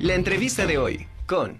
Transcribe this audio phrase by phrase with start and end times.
[0.00, 1.58] La entrevista de hoy con...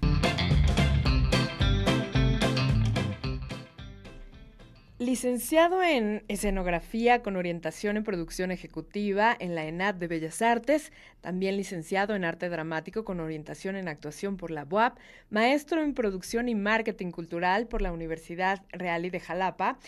[5.00, 11.56] Licenciado en escenografía con orientación en producción ejecutiva en la ENAD de Bellas Artes, también
[11.56, 14.98] licenciado en arte dramático con orientación en actuación por la UAP,
[15.30, 19.78] maestro en producción y marketing cultural por la Universidad Real de Jalapa,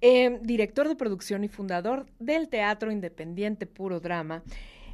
[0.00, 4.42] eh, director de producción y fundador del Teatro Independiente Puro Drama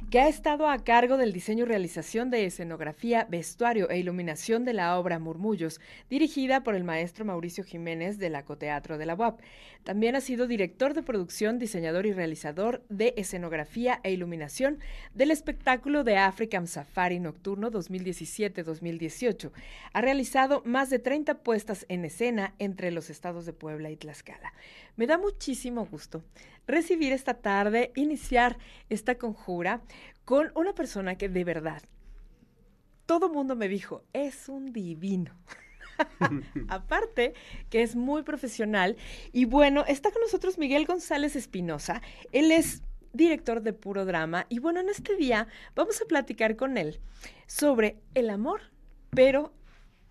[0.09, 4.73] que ha estado a cargo del diseño y realización de escenografía, vestuario e iluminación de
[4.73, 9.41] la obra Murmullos, dirigida por el maestro Mauricio Jiménez del Acoteatro de la UAP.
[9.83, 14.79] También ha sido director de producción, diseñador y realizador de escenografía e iluminación
[15.13, 19.51] del espectáculo de African Safari Nocturno 2017-2018.
[19.91, 24.53] Ha realizado más de 30 puestas en escena entre los estados de Puebla y Tlaxcala.
[24.97, 26.23] Me da muchísimo gusto
[26.67, 28.57] recibir esta tarde, iniciar
[28.89, 29.81] esta conjura
[30.25, 31.83] con una persona que de verdad,
[33.05, 35.35] todo mundo me dijo, es un divino.
[36.67, 37.33] Aparte,
[37.69, 38.97] que es muy profesional.
[39.31, 42.01] Y bueno, está con nosotros Miguel González Espinosa.
[42.31, 42.81] Él es
[43.13, 44.45] director de Puro Drama.
[44.49, 46.99] Y bueno, en este día vamos a platicar con él
[47.47, 48.61] sobre el amor,
[49.11, 49.53] pero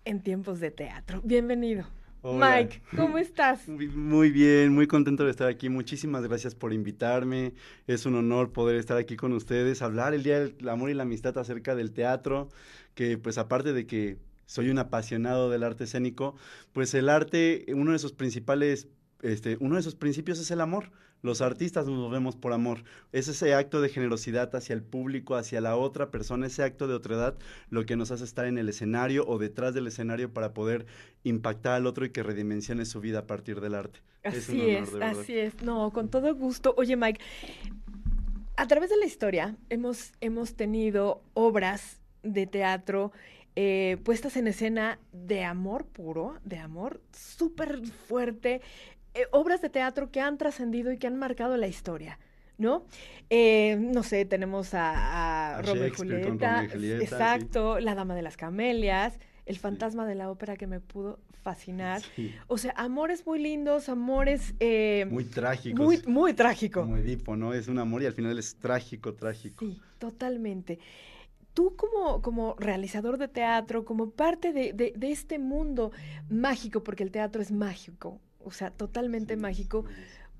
[0.05, 1.21] en tiempos de teatro.
[1.23, 1.85] Bienvenido.
[2.33, 3.67] Mike, ¿cómo estás?
[3.67, 5.69] Muy bien, muy contento de estar aquí.
[5.69, 7.53] Muchísimas gracias por invitarme.
[7.85, 11.03] Es un honor poder estar aquí con ustedes, hablar el Día del Amor y la
[11.03, 12.49] Amistad acerca del teatro,
[12.95, 14.17] que pues aparte de que
[14.47, 16.35] soy un apasionado del arte escénico,
[16.73, 18.87] pues el arte, uno de sus principales,
[19.21, 20.91] este, uno de sus principios es el amor.
[21.25, 22.83] Los artistas nos movemos por amor.
[23.11, 26.93] Es ese acto de generosidad hacia el público, hacia la otra persona, ese acto de
[26.93, 27.33] otredad,
[27.71, 30.85] lo que nos hace estar en el escenario o detrás del escenario para poder
[31.23, 34.01] impactar al otro y que redimensione su vida a partir del arte.
[34.23, 35.63] Así es, así es.
[35.63, 36.75] No, con todo gusto.
[36.77, 37.19] Oye, Mike,
[38.55, 43.11] a través de la historia hemos, hemos tenido obras de teatro
[43.55, 48.61] eh, puestas en escena de amor puro, de amor súper fuerte,
[49.15, 52.19] eh, obras de teatro que han trascendido y que han marcado la historia.
[52.57, 52.85] ¿no?
[53.29, 59.19] Eh, no sé, tenemos a, a, Romeo, y Julieta, exacto, La Dama de las Camelias,
[59.45, 62.01] El Fantasma de la Ópera que me pudo fascinar.
[62.47, 64.55] O sea, amores muy lindos, amores...
[64.59, 65.79] Eh, muy trágicos.
[65.79, 66.81] Muy, muy trágico.
[66.81, 67.53] Como Edipo, ¿no?
[67.53, 69.65] Es un amor y al final es trágico, trágico.
[69.65, 70.79] Sí, totalmente.
[71.53, 75.91] Tú como, como realizador de teatro, como parte de, de este mundo
[76.29, 79.85] mágico, porque el teatro es mágico, o sea, totalmente mágico.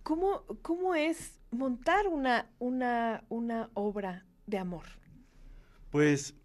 [0.04, 4.86] ¿Cómo, ¿Cómo, es montar una, una, una obra de amor?
[5.90, 6.36] Pues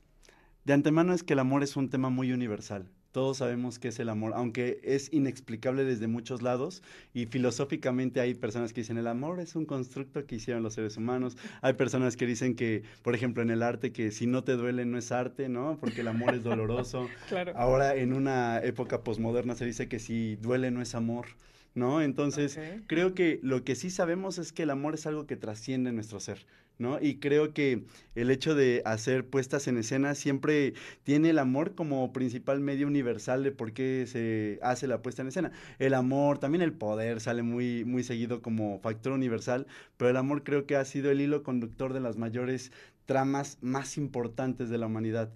[0.64, 2.90] de antemano es que el amor es un tema muy universal.
[3.12, 6.82] Todos sabemos qué es el amor, aunque es inexplicable desde muchos lados
[7.12, 10.96] y filosóficamente hay personas que dicen el amor es un constructo que hicieron los seres
[10.96, 11.36] humanos.
[11.60, 14.84] Hay personas que dicen que, por ejemplo, en el arte que si no te duele
[14.84, 15.76] no es arte, ¿no?
[15.80, 17.08] Porque el amor es doloroso.
[17.28, 17.52] claro.
[17.56, 21.26] Ahora en una época posmoderna se dice que si duele no es amor.
[21.74, 22.02] ¿no?
[22.02, 25.92] Entonces, creo que lo que sí sabemos es que el amor es algo que trasciende
[25.92, 26.46] nuestro ser,
[26.80, 26.98] ¿no?
[27.00, 30.74] Y creo que el hecho de hacer puestas en escena siempre
[31.04, 35.28] tiene el amor como principal medio universal de por qué se hace la puesta en
[35.28, 35.52] escena.
[35.78, 40.42] El amor, también el poder sale muy, muy seguido como factor universal, pero el amor
[40.42, 42.72] creo que ha sido el hilo conductor de las mayores
[43.06, 45.32] tramas más importantes de la humanidad.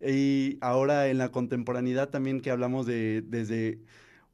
[0.00, 3.78] Y ahora en la contemporaneidad también que hablamos de desde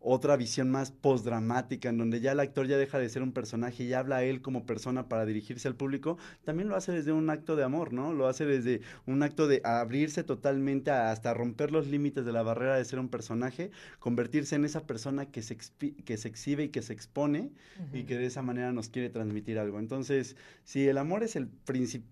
[0.04, 3.84] otra visión más postdramática, en donde ya el actor ya deja de ser un personaje
[3.84, 7.30] y habla a él como persona para dirigirse al público, también lo hace desde un
[7.30, 8.12] acto de amor, ¿no?
[8.12, 12.76] Lo hace desde un acto de abrirse totalmente hasta romper los límites de la barrera
[12.76, 15.56] de ser un personaje, convertirse en esa persona que se,
[16.04, 17.50] que se exhibe y que se expone
[17.92, 19.78] y que de esa manera nos quiere transmitir algo.
[19.78, 21.48] Entonces, si el amor es el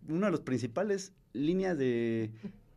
[0.09, 2.31] uno de los principales líneas de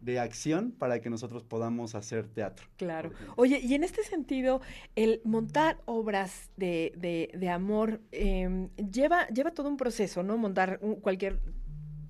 [0.05, 2.67] de acción para que nosotros podamos hacer teatro.
[2.77, 3.11] Claro.
[3.35, 4.61] Oye, y en este sentido,
[4.95, 10.37] el montar obras de, de, de amor em, lleva, lleva todo un proceso, ¿no?
[10.37, 11.39] Montar cualquier,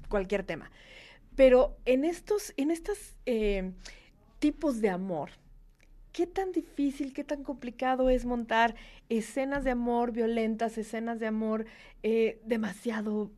[0.10, 0.70] cualquier tema.
[1.36, 3.74] Pero en estos, en estos em,
[4.40, 5.32] tipos de amor,
[6.12, 8.76] ¿qué tan difícil, qué tan complicado es montar
[9.08, 11.66] escenas de amor violentas, escenas de amor
[12.04, 13.32] eh, demasiado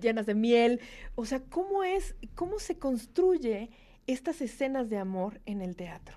[0.00, 0.80] llenas de miel.
[1.14, 3.70] O sea, ¿cómo es, cómo se construye
[4.06, 6.16] estas escenas de amor en el teatro?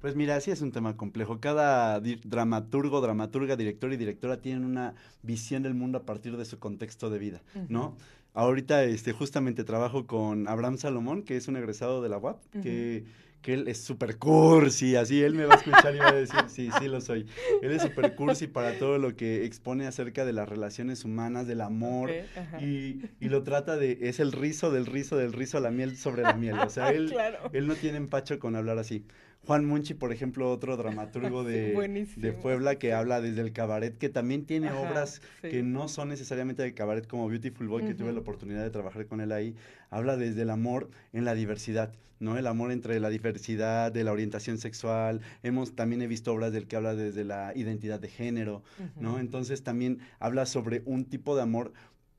[0.00, 1.40] Pues mira, sí es un tema complejo.
[1.40, 6.58] Cada dramaturgo, dramaturga, director y directora tienen una visión del mundo a partir de su
[6.58, 7.96] contexto de vida, ¿no?
[8.36, 13.04] ahorita este, justamente trabajo con Abraham Salomón, que es un egresado de la UAP, que
[13.42, 16.40] que él es súper cursi, así él me va a escuchar y va a decir,
[16.48, 17.26] sí, sí lo soy.
[17.62, 21.60] Él es súper cursi para todo lo que expone acerca de las relaciones humanas, del
[21.60, 22.10] amor,
[22.60, 25.96] y, y, lo trata de, es el rizo del rizo del rizo a la miel
[25.96, 27.14] sobre la miel, o sea, él,
[27.52, 29.04] él no tiene empacho con hablar así.
[29.46, 31.72] Juan Munchi, por ejemplo, otro dramaturgo de,
[32.16, 36.62] de, Puebla que habla desde el cabaret, que también tiene obras que no son necesariamente
[36.62, 39.54] de cabaret, como Beautiful Boy, que tuve la oportunidad de trabajar con él ahí.
[39.90, 42.36] Habla desde el amor en la diversidad, ¿no?
[42.36, 45.20] El amor entre la diversidad, de la orientación sexual.
[45.44, 48.64] Hemos, también he visto obras del que habla desde la identidad de género,
[48.98, 49.20] ¿no?
[49.20, 51.72] Entonces también habla sobre un tipo de amor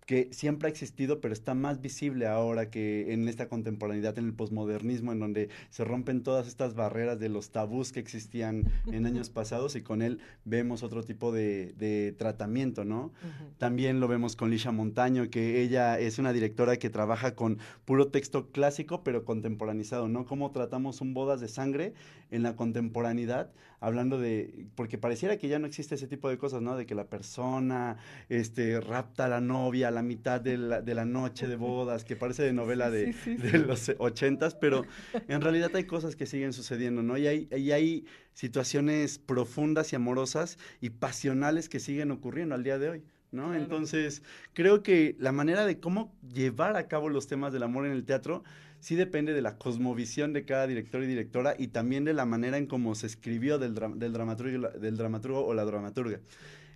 [0.07, 4.33] que siempre ha existido, pero está más visible ahora que en esta contemporaneidad, en el
[4.33, 9.30] posmodernismo, en donde se rompen todas estas barreras de los tabús que existían en años
[9.30, 13.12] pasados y con él vemos otro tipo de, tratamiento, ¿no?
[13.57, 18.07] También lo vemos con Lisha Montaño, que ella es una directora que trabaja con puro
[18.07, 20.25] texto clásico, pero contemporaneizado, ¿no?
[20.25, 21.94] Cómo tratamos un bodas de sangre
[22.31, 23.51] en la contemporaneidad,
[23.81, 26.77] hablando de, porque pareciera que ya no existe ese tipo de cosas, ¿no?
[26.77, 27.98] De que la persona,
[28.30, 32.15] este, rapta a la novia, la mitad de la, de la noche de bodas, que
[32.15, 34.85] parece de novela de, de los ochentas, pero
[35.27, 37.17] en realidad hay cosas que siguen sucediendo, ¿no?
[37.17, 42.77] Y hay, y hay situaciones profundas y amorosas y pasionales que siguen ocurriendo al día
[42.77, 43.03] de hoy.
[43.31, 43.55] ¿no?
[43.55, 44.21] Entonces,
[44.53, 48.05] creo que la manera de cómo llevar a cabo los temas del amor en el
[48.05, 48.43] teatro
[48.79, 52.57] sí depende de la cosmovisión de cada director y directora y también de la manera
[52.57, 56.19] en cómo se escribió del, del, dramaturgo, del dramaturgo o la dramaturga.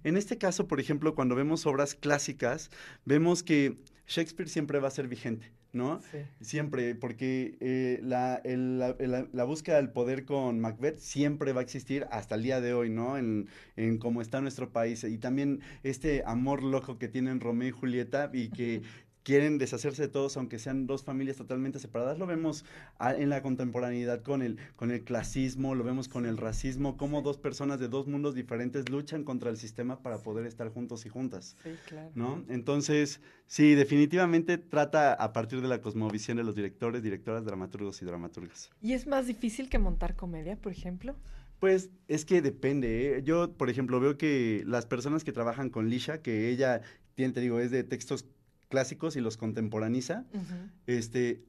[0.04, 2.70] En este caso, por ejemplo, cuando vemos obras clásicas,
[3.06, 3.78] vemos que
[4.08, 6.02] Shakespeare siempre va a ser vigente, ¿no?
[6.42, 12.36] Siempre, porque eh, la, la, búsqueda del poder con Macbeth siempre va a existir hasta
[12.36, 13.18] el día de hoy, ¿no?
[13.18, 15.04] En, en cómo está nuestro país.
[15.04, 18.82] Y también este amor loco que tienen Romeo y Julieta y que
[19.24, 22.18] quieren deshacerse de todos, aunque sean dos familias totalmente separadas.
[22.18, 22.66] Lo vemos
[23.00, 27.38] en la contemporaneidad con el, con el clasismo, lo vemos con el racismo, cómo dos
[27.38, 31.56] personas de dos mundos diferentes luchan contra el sistema para poder estar juntos y juntas.
[31.64, 32.12] Sí, claro.
[32.16, 32.44] ¿no?
[32.50, 38.06] Entonces, sí, definitivamente trata a partir de la cosmovisión de los directores, directoras, dramaturgos y
[38.06, 38.72] dramaturgas.
[38.82, 41.16] ¿Y es más difícil que montar comedia, por ejemplo?
[41.60, 43.18] Pues es que depende.
[43.18, 43.24] ¿eh?
[43.24, 46.82] Yo, por ejemplo, veo que las personas que trabajan con Lisha, que ella
[47.14, 48.26] tiene, te digo, es de textos
[48.72, 50.26] clásicos y los contemporaniza,
[50.88, 51.44] este,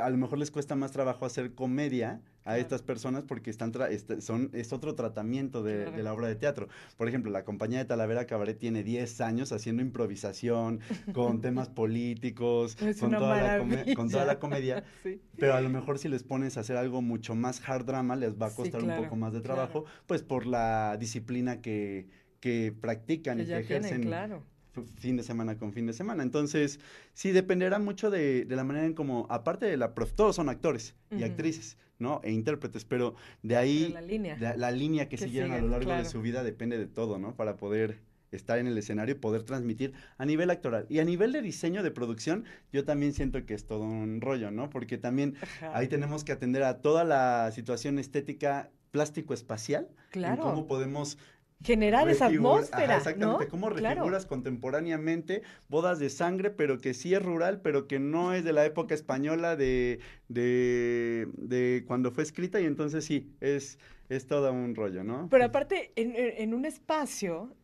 [0.00, 4.20] a lo mejor les cuesta más trabajo hacer comedia a estas personas porque están este,
[4.20, 6.68] son, es otro tratamiento de, la obra de teatro.
[6.96, 10.80] Por ejemplo, la compañía de Talavera Cabaret tiene 10 años haciendo improvisación
[11.12, 14.84] con temas políticos, con toda, la con toda, la comedia,
[15.38, 18.34] pero a lo mejor si les pones a hacer algo mucho más hard drama, les
[18.40, 22.08] va a costar un poco más de trabajo, pues por la disciplina que,
[22.40, 24.02] que practican y que ejercen.
[24.02, 24.53] claro
[24.96, 26.22] fin de semana con fin de semana.
[26.22, 26.80] Entonces,
[27.12, 30.94] sí, dependerá mucho de, la manera en cómo, aparte de la prof, todos son actores
[31.10, 32.20] y actrices, ¿no?
[32.24, 36.04] E intérpretes, pero de ahí, la línea, la línea que, siguieron a lo largo de
[36.04, 37.34] su vida depende de todo, ¿no?
[37.34, 38.00] Para poder
[38.34, 40.86] estar en el escenario y poder transmitir a nivel actoral.
[40.88, 44.50] Y a nivel de diseño de producción, yo también siento que es todo un rollo,
[44.50, 44.70] ¿no?
[44.70, 45.36] Porque también
[45.72, 49.88] ahí tenemos que atender a toda la situación estética plástico-espacial.
[50.10, 50.44] Claro.
[50.44, 51.18] cómo podemos
[51.64, 52.98] generar esa atmósfera.
[52.98, 58.34] exactamente, cómo refiguras contemporáneamente bodas de sangre, pero que sí es rural, pero que no
[58.34, 63.78] es de la época española de, de, de cuando fue escrita, y entonces sí, es,
[64.08, 65.28] es todo un rollo, ¿no?
[65.30, 67.56] Pero aparte, en, en un espacio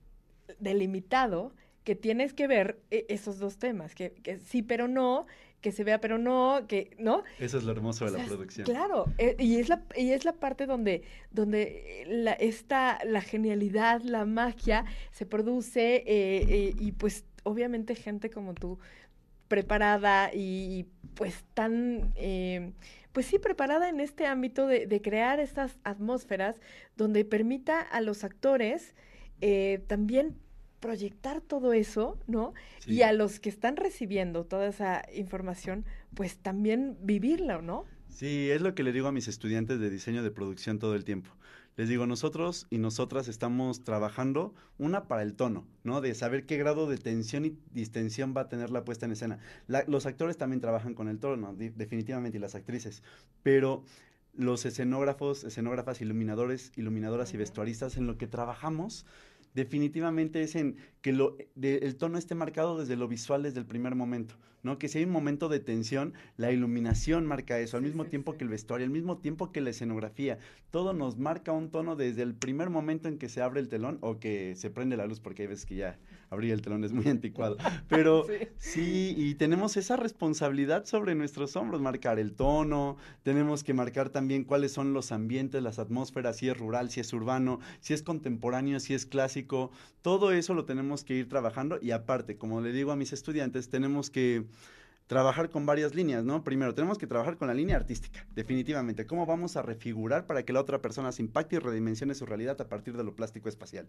[0.58, 1.53] delimitado,
[1.91, 5.27] que tienes que ver e, esos dos temas, que, que sí, pero no,
[5.61, 7.25] que se vea pero no, que, ¿no?
[7.41, 8.65] Eso es lo hermoso de la producción.
[8.65, 14.03] Claro, eh, y, es la, y es la parte donde, donde la, esta, la genialidad,
[14.03, 18.79] la magia se produce eh, eh, y pues obviamente gente como tú
[19.49, 22.15] preparada y pues tan,
[23.11, 26.61] pues sí, preparada en este ámbito de, de, crear estas atmósferas
[26.97, 28.94] donde permita a los actores
[29.89, 30.37] también
[30.81, 32.55] proyectar todo eso, ¿no?
[32.87, 35.84] Y a los que están recibiendo toda esa información,
[36.15, 37.84] pues también vivirlo, ¿no?
[38.08, 41.05] Sí, es lo que le digo a mis estudiantes de diseño de producción todo el
[41.05, 41.31] tiempo.
[41.77, 46.01] Les digo, nosotros y nosotras estamos trabajando una para el tono, ¿no?
[46.01, 49.39] De saber qué grado de tensión y distensión va a tener la puesta en escena.
[49.87, 53.03] los actores también trabajan con el tono, definitivamente, y las actrices.
[53.43, 53.84] Pero
[54.34, 59.06] los escenógrafos, escenógrafas, iluminadores, iluminadoras y vestuaristas en lo que trabajamos
[59.55, 63.95] definitivamente es en que lo, el tono esté marcado desde lo visual desde el primer
[63.95, 64.79] momento, ¿no?
[64.79, 68.45] Que si hay un momento de tensión, la iluminación marca eso, al mismo tiempo que
[68.45, 70.39] el vestuario, al mismo tiempo que la escenografía,
[70.71, 73.99] todo nos marca un tono desde el primer momento en que se abre el telón
[74.01, 75.99] o que se prende la luz, porque hay veces que ya
[76.31, 77.56] abrir el telón es muy anticuado.
[77.89, 78.25] Pero
[78.58, 79.15] sí.
[79.17, 84.72] y tenemos esa responsabilidad sobre nuestros hombros, marcar el tono, tenemos que marcar también cuáles
[84.72, 88.94] son los ambientes, las atmósferas, si es rural, si es urbano, si es contemporáneo, si
[88.94, 89.70] es clásico,
[90.03, 93.69] todo eso lo tenemos que ir trabajando y aparte, como le digo a mis estudiantes,
[93.69, 94.46] tenemos que
[95.10, 96.44] trabajar con varias líneas, ¿no?
[96.44, 99.06] Primero, tenemos que trabajar con la línea artística, definitivamente.
[99.06, 102.60] ¿Cómo vamos a refigurar para que la otra persona se impacte y redimensione su realidad
[102.60, 103.88] a partir de lo plástico espacial?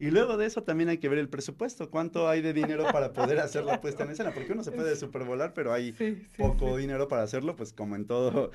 [0.00, 3.12] Y luego de eso también hay que ver el presupuesto, cuánto hay de dinero para
[3.12, 5.94] poder hacer la puesta en escena, porque uno se puede supervolar, pero hay
[6.36, 8.50] poco dinero para hacerlo, pues como en todo,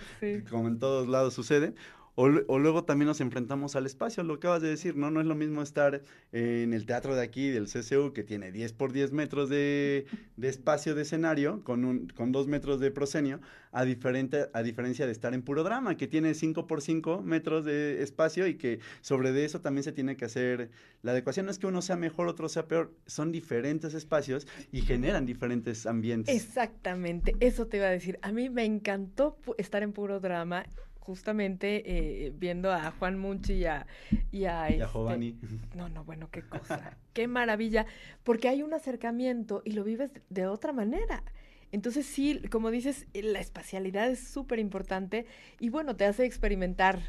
[0.50, 1.74] como en todos lados sucede.
[2.16, 5.12] O, luego también nos enfrentamos al espacio, lo que acabas de decir, ¿no?
[5.12, 6.02] No es lo mismo estar
[6.34, 10.06] en el teatro de aquí, del CCU, que tiene 10 por 10 metros de,
[10.42, 13.40] espacio de escenario, con, un, con 2 metros de proscenio,
[13.72, 17.64] a, diferente, a diferencia de estar en puro drama, que tiene 5 por 5 metros
[17.64, 20.70] de espacio y que sobre de eso también se tiene que hacer
[21.04, 21.46] la adecuación.
[21.46, 25.86] No es que uno sea mejor, otro sea peor, son diferentes espacios y generan diferentes
[25.86, 26.36] ambientes.
[26.36, 28.20] Exactamente, eso te iba a decir.
[28.22, 30.66] A mí me encantó estar en puro drama
[31.02, 33.86] justamente eh, viendo a Juan Munchi y a,
[34.32, 34.86] y a, y este,
[35.76, 36.98] No, no, bueno, qué cosa.
[37.14, 37.86] qué maravilla.
[38.24, 41.24] Porque hay un acercamiento y lo vives de otra manera.
[41.72, 45.26] Entonces sí, como dices, la espacialidad es súper importante
[45.60, 47.00] y bueno, te hace experimentar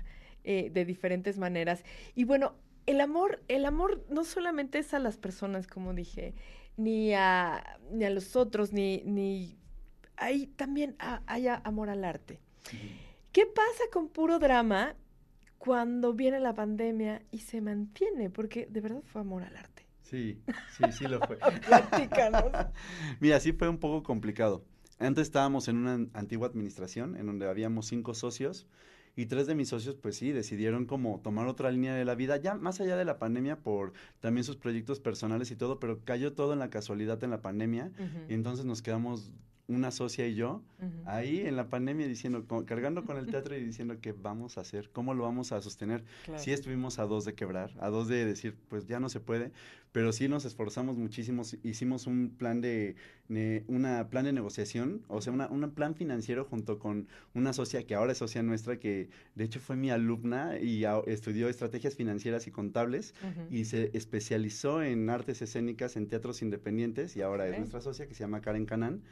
[0.45, 1.85] eh, de diferentes maneras.
[2.15, 2.55] Y bueno,
[2.87, 6.35] el amor, el amor no solamente es a las personas, como dije,
[6.77, 9.59] ni a, ni a los otros, ni, ni
[10.17, 12.39] hay también hay amor al arte.
[13.33, 14.95] ¿Qué pasa con puro drama
[15.57, 18.29] cuando viene la pandemia y se mantiene?
[18.29, 19.87] Porque de verdad fue amor al arte.
[20.03, 20.43] Sí,
[20.77, 21.39] sí, sí lo fue.
[21.67, 22.53] Platícanos.
[23.21, 24.67] Mira, sí fue un poco complicado.
[24.99, 28.67] Antes estábamos en una antigua administración en donde habíamos cinco socios
[29.17, 32.37] y tres de mis socios, pues sí, decidieron como tomar otra línea de la vida,
[32.37, 36.35] ya más allá de la pandemia, por también sus proyectos personales y todo, pero cayó
[36.35, 37.93] todo en la casualidad en la pandemia
[38.29, 39.33] y entonces nos quedamos
[39.69, 40.63] una socia y yo,
[41.05, 44.91] ahí en la pandemia diciendo, cargando con el teatro y diciendo qué vamos a hacer,
[44.93, 46.05] cómo lo vamos a sostener.
[46.37, 49.53] Sí estuvimos a dos de quebrar, a dos de decir, pues ya no se puede,
[49.93, 52.97] pero sí nos esforzamos muchísimo, hicimos un plan de,
[53.69, 58.13] una plan de negociación, o sea, un plan financiero junto con una socia que ahora
[58.13, 63.15] es socia nuestra, que de hecho fue mi alumna y estudió estrategias financieras y contables
[63.51, 68.15] y se especializó en artes escénicas en teatros independientes y ahora es nuestra socia que
[68.15, 69.03] se llama Karen Canán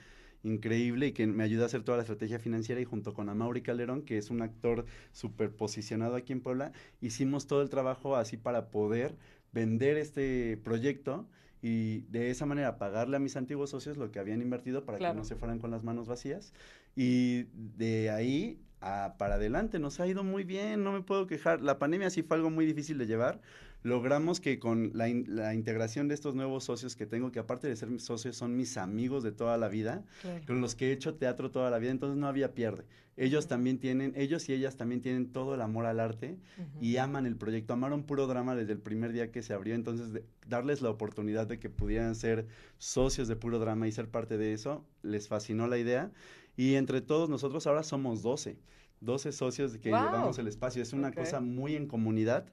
[0.43, 3.63] increíble y que me ayuda a hacer toda la estrategia financiera y junto con Amaury
[3.63, 8.37] Calderón, que es un actor súper posicionado aquí en Puebla, hicimos todo el trabajo así
[8.37, 9.17] para poder
[9.53, 11.29] vender este proyecto
[11.63, 15.15] y de esa manera pagarle a mis antiguos socios lo que habían invertido para que
[15.15, 16.55] no se fueran con las manos vacías.
[16.97, 21.61] Y de ahí a, para adelante nos ha ido muy bien, no me puedo quejar.
[21.61, 23.41] La pandemia sí fue algo muy difícil de llevar,
[23.83, 27.91] logramos que con la, integración de estos nuevos socios que tengo, que aparte de ser
[27.91, 30.05] mis socios, son mis amigos de toda la vida,
[30.47, 32.85] con los que he hecho teatro toda la vida, entonces no había pierde.
[33.17, 36.39] Ellos también tienen, ellos y ellas también tienen todo el amor al arte
[36.81, 40.23] y aman el proyecto, amaron puro drama desde el primer día que se abrió, entonces
[40.47, 42.47] darles la oportunidad de que pudieran ser
[42.79, 46.11] socios de puro drama y ser parte de eso, les fascinó la idea
[46.57, 48.59] y entre todos nosotros ahora somos 12.
[49.01, 50.83] 12 socios que llevamos el espacio.
[50.83, 52.47] Es una cosa muy en comunidad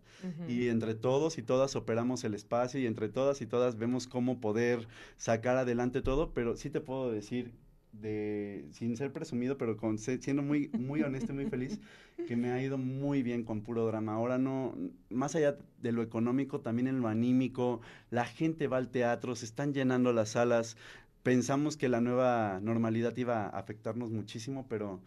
[0.48, 4.40] y entre todos y todas operamos el espacio y entre todas y todas vemos cómo
[4.40, 4.88] poder
[5.18, 7.52] sacar adelante todo, pero sí te puedo decir
[7.92, 11.80] de sin ser presumido, pero con, siendo muy muy honesto y muy feliz
[12.28, 14.14] que me ha ido muy bien con puro drama.
[14.14, 14.76] Ahora no
[15.10, 19.46] más allá de lo económico, también en lo anímico, la gente va al teatro, se
[19.46, 20.78] están llenando las salas.
[21.24, 25.02] Pensamos que la nueva normalidad iba a afectarnos muchísimo, pero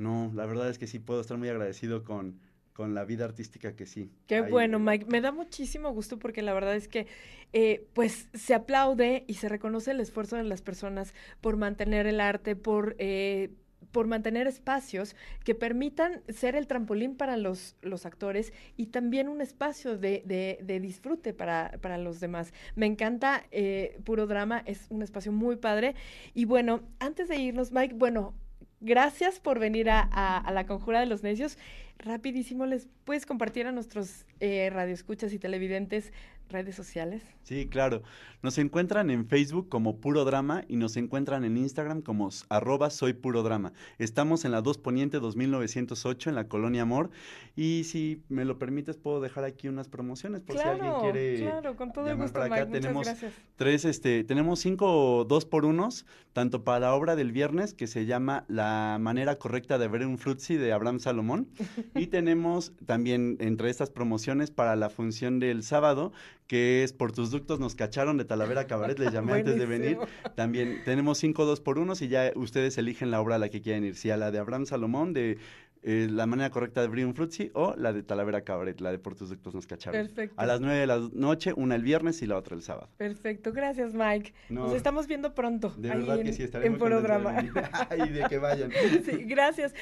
[0.00, 2.40] no, la verdad es que sí puedo estar muy agradecido con,
[2.72, 4.10] con la vida artística que sí.
[4.26, 5.04] Qué bueno, Mike.
[5.08, 7.06] Me da muchísimo gusto porque la verdad es que
[7.52, 12.20] eh, pues se aplaude y se reconoce el esfuerzo de las personas por mantener el
[12.20, 12.96] arte, por...
[12.98, 13.50] Eh,
[13.92, 19.40] por mantener espacios que permitan ser el trampolín para los, los actores y también un
[19.40, 20.22] espacio de,
[20.62, 22.52] de, disfrute para, para, los demás.
[22.76, 25.96] Me encanta eh, Puro Drama, es un espacio muy padre.
[26.34, 28.34] Y bueno, antes de irnos, Mike, bueno,
[28.80, 31.58] Gracias por venir a, la Conjura de los Necios.
[31.98, 36.12] Rapidísimo, ¿les puedes compartir a nuestros eh, radioescuchas y televidentes
[36.50, 37.22] redes sociales?
[37.42, 38.02] Sí, claro.
[38.42, 43.12] Nos encuentran en Facebook como Puro Drama y nos encuentran en Instagram como arroba soy
[43.12, 43.72] Puro Drama.
[43.98, 47.10] Estamos en la 2 Poniente 2908 en la Colonia Amor
[47.56, 51.76] y si me lo permites puedo dejar aquí unas promociones por si alguien quiere Claro,
[51.76, 52.66] con todo el gusto, para acá.
[52.66, 53.34] tenemos gracias.
[53.56, 58.06] tres, este, tenemos cinco dos por unos, tanto para la obra del viernes que se
[58.06, 58.69] llama La
[59.00, 61.48] manera correcta de ver un frutzi de Abraham Salomón
[61.94, 66.12] y tenemos también entre estas promociones para la función del sábado
[66.50, 69.98] que es Por tus ductos nos cacharon de Talavera Cabaret, les llamé antes de venir.
[70.34, 73.62] También tenemos cinco dos por unos y ya ustedes eligen la obra a la que
[73.62, 75.38] quieren ir, si a la de Abraham Salomón, de
[75.82, 79.14] eh, la manera correcta de Brian Fruzzi o la de Talavera Cabaret, la de Por
[79.14, 80.00] tus ductos nos cacharon.
[80.00, 80.34] Perfecto.
[80.38, 82.88] A las nueve de la noche, una el viernes y la otra el sábado.
[82.98, 84.34] Perfecto, gracias Mike.
[84.50, 85.72] Nos estamos viendo pronto.
[85.76, 87.34] De verdad que sí, estaremos en programa.
[88.06, 88.70] y de que vayan.
[89.04, 89.74] sí, gracias.